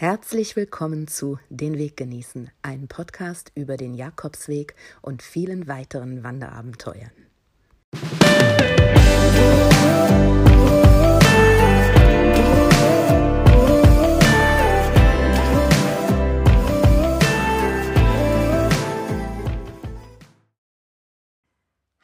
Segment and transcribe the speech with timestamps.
[0.00, 7.10] Herzlich willkommen zu Den Weg genießen, ein Podcast über den Jakobsweg und vielen weiteren Wanderabenteuern.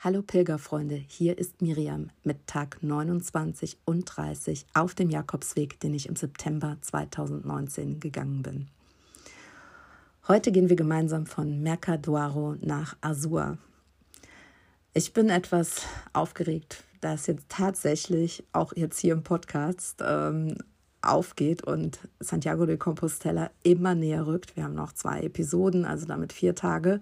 [0.07, 6.09] Hallo Pilgerfreunde, hier ist Miriam mit Tag 29 und 30 auf dem Jakobsweg, den ich
[6.09, 8.69] im September 2019 gegangen bin.
[10.29, 13.59] Heute gehen wir gemeinsam von Mercaduaro nach Azua.
[14.95, 20.57] Ich bin etwas aufgeregt, da es jetzt tatsächlich auch jetzt hier im Podcast ähm,
[21.03, 24.55] aufgeht und Santiago de Compostela immer näher rückt.
[24.55, 27.01] Wir haben noch zwei Episoden, also damit vier Tage.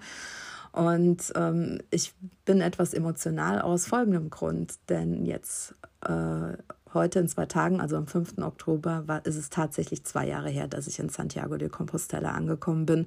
[0.74, 2.14] Und ähm, ich
[2.44, 6.56] bin etwas emotional aus folgendem Grund, denn jetzt äh,
[6.92, 8.38] heute in zwei Tagen, also am 5.
[8.38, 12.86] Oktober, war, ist es tatsächlich zwei Jahre her, dass ich in Santiago de Compostela angekommen
[12.86, 13.06] bin.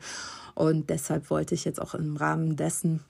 [0.56, 3.02] Und deshalb wollte ich jetzt auch im Rahmen dessen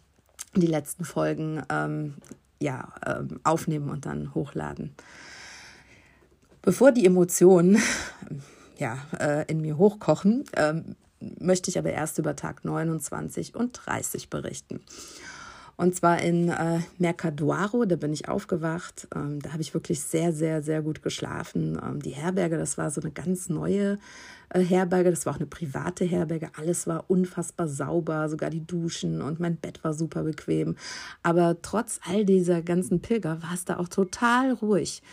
[0.56, 2.16] die letzten Folgen ähm,
[2.60, 4.96] ja, ähm, aufnehmen und dann hochladen.
[6.64, 7.78] Bevor die Emotionen
[8.80, 14.30] ja, äh, in mir hochkochen, ähm, möchte ich aber erst über Tag 29 und 30
[14.30, 14.82] berichten.
[15.80, 19.08] Und zwar in äh, Mercaduaro, da bin ich aufgewacht.
[19.16, 21.80] Ähm, da habe ich wirklich sehr, sehr, sehr gut geschlafen.
[21.82, 24.00] Ähm, die Herberge, das war so eine ganz neue
[24.50, 25.12] äh, Herberge.
[25.12, 26.50] Das war auch eine private Herberge.
[26.58, 30.76] Alles war unfassbar sauber, sogar die Duschen und mein Bett war super bequem.
[31.22, 35.04] Aber trotz all dieser ganzen Pilger war es da auch total ruhig.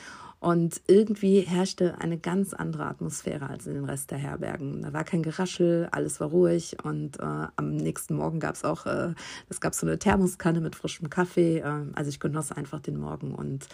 [0.44, 4.82] Und irgendwie herrschte eine ganz andere Atmosphäre als in den Rest der Herbergen.
[4.82, 8.84] Da war kein Geraschel, alles war ruhig und äh, am nächsten Morgen gab es auch,
[8.84, 9.14] äh,
[9.48, 11.60] es gab so eine Thermoskanne mit frischem Kaffee.
[11.60, 13.68] Äh, also ich genoss einfach den Morgen und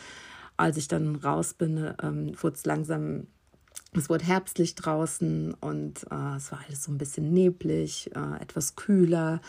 [0.57, 3.27] als ich dann raus bin, ähm, wurde es langsam
[3.93, 8.77] es wurde herbstlich draußen und äh, es war alles so ein bisschen neblig, äh, etwas
[8.77, 9.41] kühler.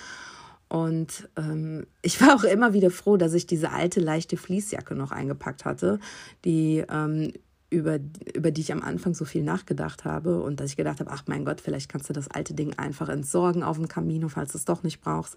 [0.71, 5.11] Und ähm, ich war auch immer wieder froh, dass ich diese alte, leichte Fließjacke noch
[5.11, 5.99] eingepackt hatte,
[6.45, 7.33] die, ähm,
[7.69, 7.99] über,
[8.33, 11.23] über die ich am Anfang so viel nachgedacht habe und dass ich gedacht habe, ach
[11.27, 14.59] mein Gott, vielleicht kannst du das alte Ding einfach entsorgen auf dem Camino, falls du
[14.59, 15.35] es doch nicht brauchst.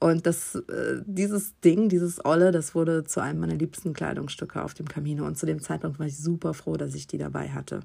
[0.00, 4.74] Und das, äh, dieses Ding, dieses Olle, das wurde zu einem meiner liebsten Kleidungsstücke auf
[4.74, 5.24] dem Camino.
[5.24, 7.84] Und zu dem Zeitpunkt war ich super froh, dass ich die dabei hatte.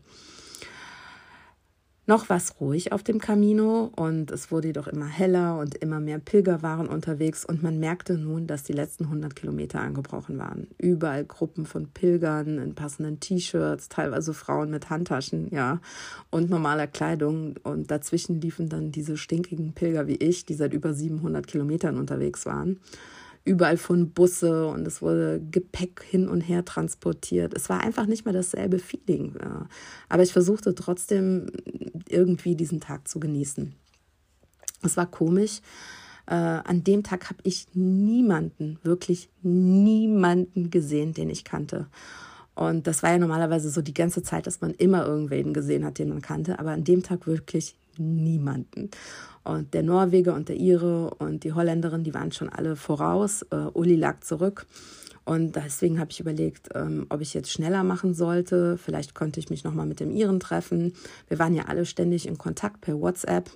[2.09, 5.99] Noch war es ruhig auf dem Camino und es wurde jedoch immer heller und immer
[5.99, 10.67] mehr Pilger waren unterwegs und man merkte nun, dass die letzten 100 Kilometer angebrochen waren.
[10.77, 15.81] Überall Gruppen von Pilgern in passenden T-Shirts, teilweise Frauen mit Handtaschen, ja,
[16.31, 20.93] und normaler Kleidung und dazwischen liefen dann diese stinkigen Pilger wie ich, die seit über
[20.93, 22.79] 700 Kilometern unterwegs waren
[23.47, 27.53] überall von Busse und es wurde Gepäck hin und her transportiert.
[27.55, 29.35] Es war einfach nicht mehr dasselbe Feeling.
[30.09, 31.47] Aber ich versuchte trotzdem
[32.09, 33.73] irgendwie diesen Tag zu genießen.
[34.83, 35.61] Es war komisch.
[36.27, 41.87] Äh, an dem Tag habe ich niemanden, wirklich niemanden gesehen, den ich kannte.
[42.53, 45.99] Und das war ja normalerweise so die ganze Zeit, dass man immer irgendwen gesehen hat,
[45.99, 46.59] den man kannte.
[46.59, 48.89] Aber an dem Tag wirklich niemanden.
[49.43, 53.45] Und der Norweger und der Ire und die Holländerin, die waren schon alle voraus.
[53.53, 54.65] Uh, Uli lag zurück.
[55.27, 58.77] Und deswegen habe ich überlegt, ähm, ob ich jetzt schneller machen sollte.
[58.77, 60.93] Vielleicht konnte ich mich nochmal mit dem Iren treffen.
[61.27, 63.51] Wir waren ja alle ständig in Kontakt per WhatsApp.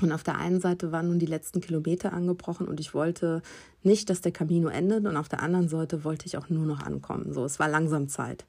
[0.00, 3.42] Und auf der einen Seite waren nun die letzten Kilometer angebrochen und ich wollte
[3.82, 5.06] nicht, dass der Camino endet.
[5.06, 7.32] Und auf der anderen Seite wollte ich auch nur noch ankommen.
[7.32, 8.44] So, es war langsam Zeit.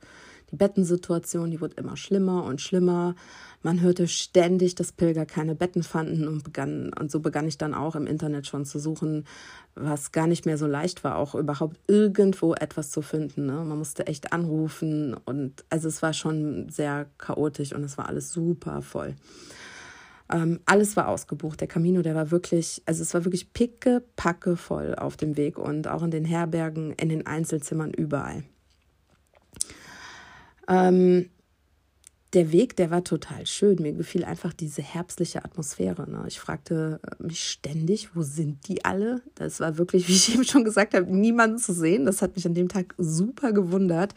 [0.54, 3.16] Die Bettensituation, die wurde immer schlimmer und schlimmer.
[3.64, 7.74] Man hörte ständig, dass Pilger keine Betten fanden und begann, und so begann ich dann
[7.74, 9.26] auch im Internet schon zu suchen,
[9.74, 13.48] was gar nicht mehr so leicht war, auch überhaupt irgendwo etwas zu finden.
[13.48, 13.66] Ne?
[13.66, 18.32] Man musste echt anrufen und also es war schon sehr chaotisch und es war alles
[18.32, 19.16] super voll.
[20.32, 21.62] Ähm, alles war ausgebucht.
[21.62, 25.58] Der Camino, der war wirklich, also es war wirklich picke, packe voll auf dem Weg
[25.58, 28.44] und auch in den Herbergen, in den Einzelzimmern, überall.
[30.68, 31.30] Ähm,
[32.34, 33.82] der Weg, der war total schön.
[33.82, 36.10] Mir gefiel einfach diese herbstliche Atmosphäre.
[36.10, 36.24] Ne?
[36.28, 39.22] Ich fragte mich ständig, wo sind die alle?
[39.36, 42.06] Das war wirklich, wie ich eben schon gesagt habe, niemanden zu sehen.
[42.06, 44.14] Das hat mich an dem Tag super gewundert.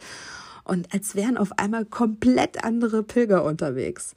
[0.63, 4.15] Und als wären auf einmal komplett andere Pilger unterwegs.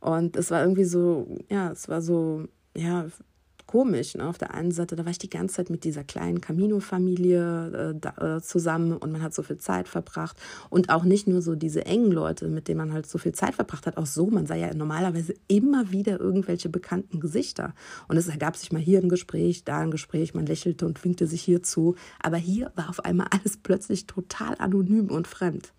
[0.00, 2.46] Und es war irgendwie so, ja, es war so,
[2.76, 3.06] ja,
[3.72, 4.14] komisch.
[4.14, 4.28] Ne?
[4.28, 8.36] Auf der einen Seite, da war ich die ganze Zeit mit dieser kleinen Camino-Familie äh,
[8.36, 10.36] äh, zusammen und man hat so viel Zeit verbracht.
[10.68, 13.54] Und auch nicht nur so diese engen Leute, mit denen man halt so viel Zeit
[13.54, 17.74] verbracht hat, auch so, man sah ja normalerweise immer wieder irgendwelche bekannten Gesichter.
[18.08, 21.26] Und es ergab sich mal hier ein Gespräch, da ein Gespräch, man lächelte und winkte
[21.26, 21.96] sich hier zu.
[22.22, 25.72] Aber hier war auf einmal alles plötzlich total anonym und fremd.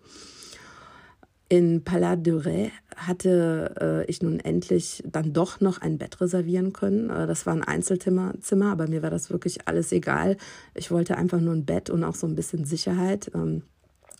[1.48, 6.72] In Palais de Ré hatte äh, ich nun endlich dann doch noch ein Bett reservieren
[6.72, 7.10] können.
[7.10, 10.36] Äh, das war ein Einzelzimmer, Zimmer, aber mir war das wirklich alles egal.
[10.74, 13.30] Ich wollte einfach nur ein Bett und auch so ein bisschen Sicherheit.
[13.34, 13.62] Ähm,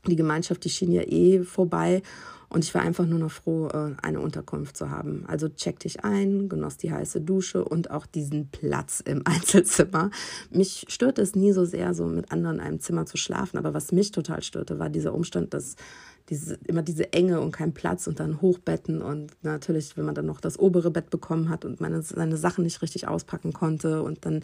[0.06, 2.02] die Gemeinschaft, die schien ja eh vorbei
[2.54, 5.24] und ich war einfach nur noch froh, äh, eine Unterkunft zu haben.
[5.26, 10.10] Also checkte ich ein, genoss die heiße Dusche und auch diesen Platz im Einzelzimmer.
[10.50, 13.58] Mich störte es nie so sehr, so mit anderen in einem Zimmer zu schlafen.
[13.58, 15.74] Aber was mich total störte, war dieser Umstand, dass
[16.30, 20.26] diese, immer diese Enge und kein Platz und dann Hochbetten und natürlich, wenn man dann
[20.26, 24.24] noch das obere Bett bekommen hat und meine, seine Sachen nicht richtig auspacken konnte und
[24.24, 24.42] dann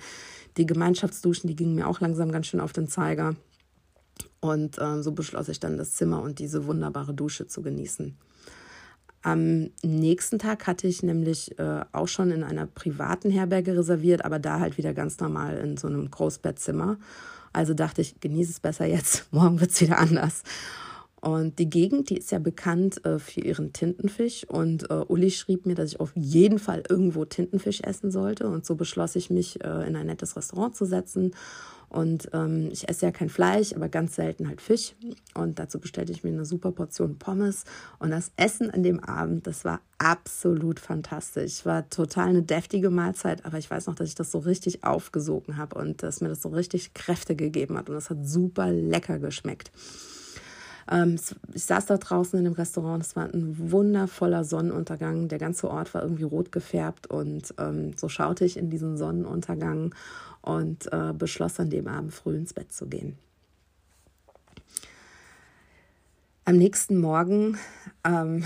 [0.57, 3.35] die Gemeinschaftsduschen, die gingen mir auch langsam ganz schön auf den Zeiger.
[4.41, 8.17] Und äh, so beschloss ich dann, das Zimmer und diese wunderbare Dusche zu genießen.
[9.23, 14.39] Am nächsten Tag hatte ich nämlich äh, auch schon in einer privaten Herberge reserviert, aber
[14.39, 16.99] da halt wieder ganz normal in so einem Großbettzimmer.
[17.53, 20.43] Also dachte ich, genieße es besser jetzt, morgen wird es wieder anders.
[21.21, 24.45] Und die Gegend, die ist ja bekannt äh, für ihren Tintenfisch.
[24.49, 28.49] Und äh, Uli schrieb mir, dass ich auf jeden Fall irgendwo Tintenfisch essen sollte.
[28.49, 31.33] Und so beschloss ich mich, äh, in ein nettes Restaurant zu setzen
[31.91, 34.95] und ähm, ich esse ja kein Fleisch, aber ganz selten halt Fisch.
[35.35, 37.65] Und dazu bestellte ich mir eine super Portion Pommes.
[37.99, 41.67] Und das Essen an dem Abend, das war absolut fantastisch.
[41.67, 45.57] War total eine deftige Mahlzeit, aber ich weiß noch, dass ich das so richtig aufgesogen
[45.57, 47.89] habe und dass mir das so richtig Kräfte gegeben hat.
[47.89, 49.73] Und das hat super lecker geschmeckt.
[50.91, 51.17] Ähm,
[51.53, 55.29] ich saß da draußen in dem Restaurant, es war ein wundervoller Sonnenuntergang.
[55.29, 59.95] Der ganze Ort war irgendwie rot gefärbt und ähm, so schaute ich in diesen Sonnenuntergang
[60.43, 63.19] und äh, beschloss an dem Abend früh ins Bett zu gehen.
[66.45, 67.59] Am nächsten Morgen
[68.03, 68.45] ähm,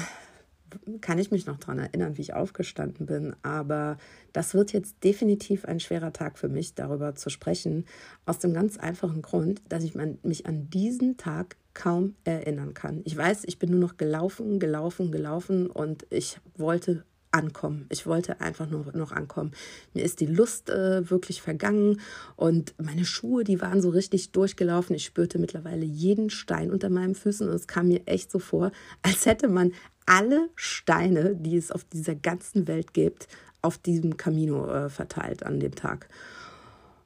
[1.00, 3.96] kann ich mich noch daran erinnern, wie ich aufgestanden bin, aber
[4.32, 7.86] das wird jetzt definitiv ein schwerer Tag für mich, darüber zu sprechen,
[8.26, 13.02] aus dem ganz einfachen Grund, dass ich mich an diesen Tag kaum erinnern kann.
[13.04, 17.04] Ich weiß, ich bin nur noch gelaufen, gelaufen, gelaufen und ich wollte
[17.34, 17.86] ankommen.
[17.90, 19.52] Ich wollte einfach nur noch ankommen.
[19.92, 22.00] Mir ist die Lust äh, wirklich vergangen
[22.36, 24.94] und meine Schuhe, die waren so richtig durchgelaufen.
[24.94, 28.70] Ich spürte mittlerweile jeden Stein unter meinen Füßen und es kam mir echt so vor,
[29.02, 29.72] als hätte man
[30.06, 33.26] alle Steine, die es auf dieser ganzen Welt gibt,
[33.62, 36.08] auf diesem Camino äh, verteilt an dem Tag.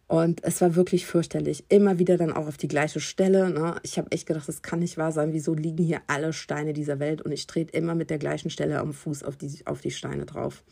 [0.09, 1.65] Und es war wirklich fürchterlich.
[1.69, 3.51] Immer wieder dann auch auf die gleiche Stelle.
[3.51, 3.77] Ne?
[3.83, 5.35] Ich habe echt gedacht, das kann nicht wahr sein.
[5.35, 7.21] Wieso liegen hier alle Steine dieser Welt?
[7.21, 10.25] Und ich trete immer mit der gleichen Stelle am Fuß auf die, auf die Steine
[10.25, 10.65] drauf.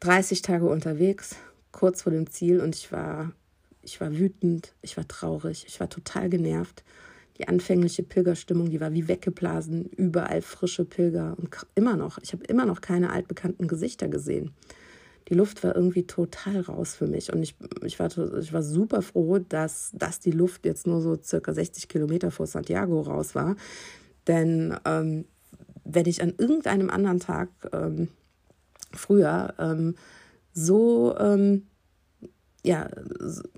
[0.00, 1.36] 30 Tage unterwegs,
[1.70, 2.60] kurz vor dem Ziel.
[2.60, 3.30] Und ich war,
[3.82, 6.82] ich war wütend, ich war traurig, ich war total genervt.
[7.38, 9.84] Die anfängliche Pilgerstimmung, die war wie weggeblasen.
[9.84, 11.36] Überall frische Pilger.
[11.38, 14.52] Und immer noch, ich habe immer noch keine altbekannten Gesichter gesehen
[15.28, 17.32] die Luft war irgendwie total raus für mich.
[17.32, 18.08] Und ich, ich, war,
[18.38, 22.46] ich war super froh, dass, dass die Luft jetzt nur so circa 60 Kilometer vor
[22.46, 23.56] Santiago raus war.
[24.26, 25.24] Denn ähm,
[25.84, 28.08] wenn ich an irgendeinem anderen Tag ähm,
[28.92, 29.94] früher ähm,
[30.52, 31.66] so ähm,
[32.66, 32.88] ja,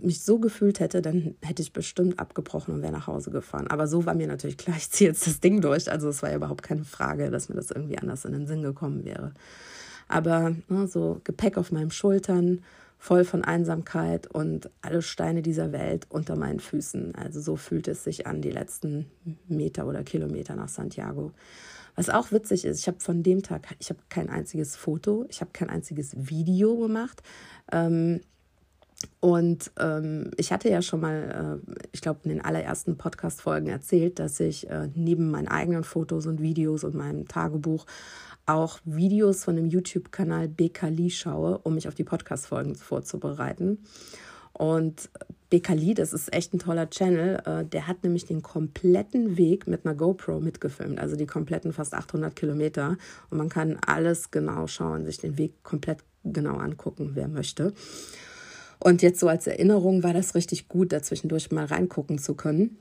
[0.03, 3.67] mich so gefühlt hätte, dann hätte ich bestimmt abgebrochen und wäre nach Hause gefahren.
[3.69, 5.91] Aber so war mir natürlich klar, ich ziehe jetzt das Ding durch.
[5.91, 8.63] Also es war ja überhaupt keine Frage, dass mir das irgendwie anders in den Sinn
[8.63, 9.33] gekommen wäre.
[10.09, 12.63] Aber ne, so Gepäck auf meinen Schultern,
[12.99, 17.15] voll von Einsamkeit und alle Steine dieser Welt unter meinen Füßen.
[17.15, 19.07] Also so fühlt es sich an, die letzten
[19.47, 21.33] Meter oder Kilometer nach Santiago.
[21.95, 25.41] Was auch witzig ist, ich habe von dem Tag, ich habe kein einziges Foto, ich
[25.41, 27.23] habe kein einziges Video gemacht.
[27.73, 28.21] Ähm,
[29.21, 34.19] und ähm, ich hatte ja schon mal, äh, ich glaube, in den allerersten Podcast-Folgen erzählt,
[34.19, 37.87] dass ich äh, neben meinen eigenen Fotos und Videos und meinem Tagebuch
[38.49, 43.79] auch Videos von dem YouTube-Kanal Bekali schaue, um mich auf die Podcast-Folgen vorzubereiten.
[44.53, 45.11] Und
[45.51, 47.43] Bekali, das ist echt ein toller Channel.
[47.45, 51.95] Äh, der hat nämlich den kompletten Weg mit einer GoPro mitgefilmt, also die kompletten fast
[51.95, 52.97] 800 Kilometer.
[53.31, 57.73] Und man kann alles genau schauen, sich den Weg komplett genau angucken, wer möchte.
[58.81, 62.79] Und jetzt so als Erinnerung war das richtig gut, dazwischendurch mal reingucken zu können.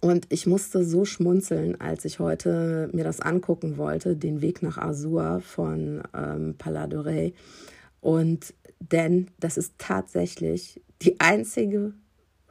[0.00, 4.78] Und ich musste so schmunzeln, als ich heute mir das angucken wollte, den Weg nach
[4.78, 7.32] Azur von ähm, Paladore.
[8.00, 11.92] Und denn das ist tatsächlich die einzige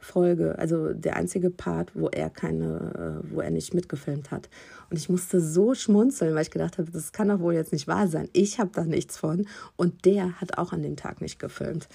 [0.00, 4.48] Folge, also der einzige Part, wo er keine, äh, wo er nicht mitgefilmt hat.
[4.88, 7.86] Und ich musste so schmunzeln, weil ich gedacht habe, das kann doch wohl jetzt nicht
[7.86, 8.28] wahr sein.
[8.32, 9.46] Ich habe da nichts von
[9.76, 11.88] und der hat auch an dem Tag nicht gefilmt.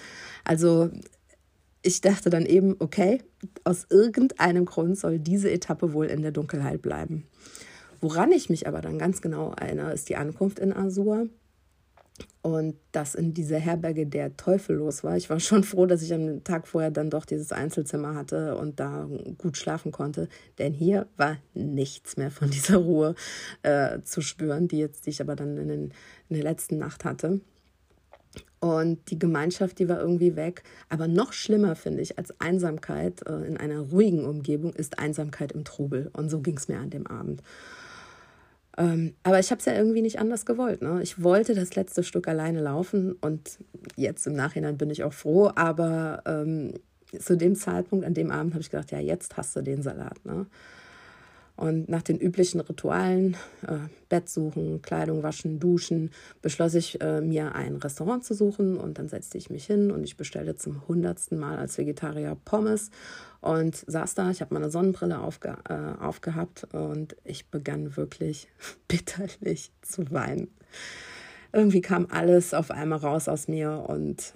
[0.44, 0.92] Also
[1.86, 3.22] ich dachte dann eben, okay,
[3.64, 7.28] aus irgendeinem Grund soll diese Etappe wohl in der Dunkelheit bleiben.
[8.02, 11.28] Woran ich mich aber dann ganz genau erinnere, ist die Ankunft in Asur.
[12.42, 15.18] und dass in dieser Herberge der Teufel los war.
[15.18, 18.80] Ich war schon froh, dass ich am Tag vorher dann doch dieses Einzelzimmer hatte und
[18.80, 23.16] da gut schlafen konnte, denn hier war nichts mehr von dieser Ruhe
[23.64, 25.84] äh, zu spüren, die jetzt die ich aber dann in, den,
[26.30, 27.42] in der letzten Nacht hatte.
[28.60, 30.64] Und die Gemeinschaft, die war irgendwie weg.
[30.90, 35.66] Aber noch schlimmer finde ich als Einsamkeit äh, in einer ruhigen Umgebung ist Einsamkeit im
[35.66, 36.10] Trubel.
[36.14, 37.42] Und so ging es mir an dem Abend.
[38.78, 40.82] Ähm, aber ich habe es ja irgendwie nicht anders gewollt.
[40.82, 41.02] Ne?
[41.02, 43.60] Ich wollte das letzte Stück alleine laufen und
[43.96, 45.52] jetzt im Nachhinein bin ich auch froh.
[45.56, 46.74] Aber ähm,
[47.18, 50.24] zu dem Zeitpunkt, an dem Abend, habe ich gedacht, ja, jetzt hast du den Salat.
[50.26, 50.46] Ne?
[51.56, 53.78] Und nach den üblichen Ritualen, äh,
[54.10, 58.78] Bett suchen, Kleidung waschen, duschen, beschloss ich, äh, mir ein Restaurant zu suchen.
[58.78, 62.92] Und dann setzte ich mich hin und ich bestellte zum hundertsten Mal als Vegetarier Pommes
[63.40, 64.32] und saß da.
[64.32, 68.50] Ich habe meine Sonnenbrille aufge äh, aufgehabt und ich begann wirklich
[68.88, 70.50] bitterlich zu weinen.
[71.54, 74.34] Irgendwie kam alles auf einmal raus aus mir und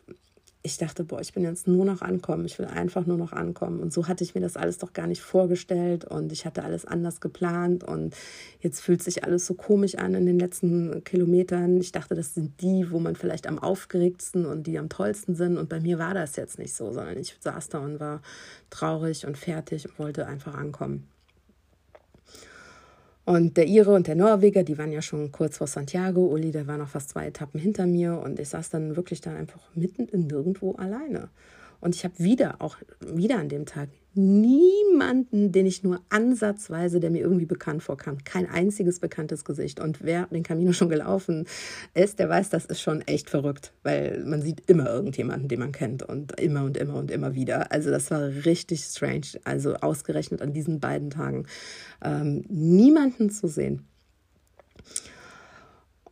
[0.62, 3.80] ich dachte, boah, ich bin jetzt nur noch ankommen, ich will einfach nur noch ankommen.
[3.80, 6.84] Und so hatte ich mir das alles doch gar nicht vorgestellt und ich hatte alles
[6.84, 8.14] anders geplant und
[8.60, 11.80] jetzt fühlt sich alles so komisch an in den letzten Kilometern.
[11.80, 15.58] Ich dachte, das sind die, wo man vielleicht am aufgeregtsten und die am tollsten sind
[15.58, 18.22] und bei mir war das jetzt nicht so, sondern ich saß da und war
[18.70, 21.08] traurig und fertig und wollte einfach ankommen.
[23.30, 26.26] Und der Ire und der Norweger, die waren ja schon kurz vor Santiago.
[26.26, 28.20] Uli, der war noch fast zwei Etappen hinter mir.
[28.20, 31.30] Und ich saß dann wirklich da einfach mitten in nirgendwo alleine.
[31.80, 37.12] Und ich habe wieder, auch wieder an dem Tag, niemanden, den ich nur ansatzweise, der
[37.12, 38.24] mir irgendwie bekannt vorkam.
[38.24, 39.80] Kein einziges bekanntes Gesicht.
[39.80, 41.46] Und wer den Camino schon gelaufen
[41.94, 45.72] ist, der weiß, das ist schon echt verrückt, weil man sieht immer irgendjemanden, den man
[45.72, 47.72] kennt und immer und immer und immer wieder.
[47.72, 49.40] Also das war richtig strange.
[49.44, 51.46] Also ausgerechnet an diesen beiden Tagen
[52.04, 53.86] ähm, niemanden zu sehen.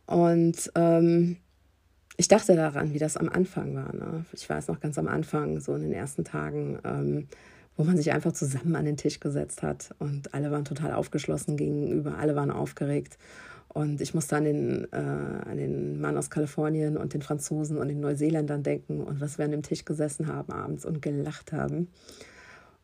[0.06, 1.36] Und ähm,
[2.16, 3.94] ich dachte daran, wie das am Anfang war.
[3.94, 4.24] Ne?
[4.32, 7.28] Ich weiß noch ganz am Anfang, so in den ersten Tagen, ähm,
[7.78, 11.56] wo man sich einfach zusammen an den Tisch gesetzt hat und alle waren total aufgeschlossen
[11.56, 13.16] gegenüber, alle waren aufgeregt.
[13.68, 17.86] Und ich musste an den, äh, an den Mann aus Kalifornien und den Franzosen und
[17.86, 21.88] den Neuseeländern denken und was wir an dem Tisch gesessen haben abends und gelacht haben.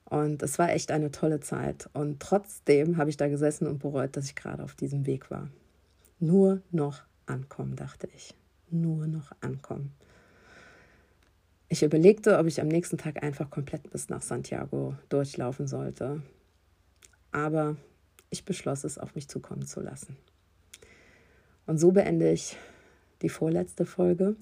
[0.04, 1.88] Und es war echt eine tolle Zeit.
[1.92, 5.48] Und trotzdem habe ich da gesessen und bereut, dass ich gerade auf diesem Weg war.
[6.20, 8.34] Nur noch ankommen, dachte ich
[8.70, 9.92] nur noch ankommen.
[11.74, 16.22] Ich überlegte, ob ich am nächsten Tag einfach komplett bis nach Santiago durchlaufen sollte.
[17.32, 17.74] Aber
[18.30, 20.16] ich beschloss es auf mich zukommen zu lassen.
[21.66, 22.56] Und so beende ich
[23.22, 24.36] die vorletzte Folge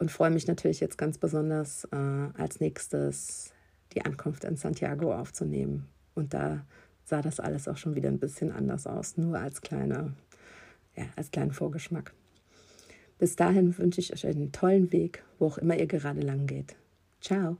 [0.00, 3.52] und freue mich natürlich jetzt ganz besonders äh, als nächstes
[3.92, 5.86] die Ankunft in Santiago aufzunehmen.
[6.16, 6.66] Und da
[7.04, 10.14] sah das alles auch schon wieder ein bisschen anders aus, nur als kleine,
[10.96, 12.12] ja, als kleinen Vorgeschmack.
[13.18, 16.76] Bis dahin wünsche ich euch einen tollen Weg, wo auch immer ihr gerade lang geht.
[17.20, 17.56] Ciao.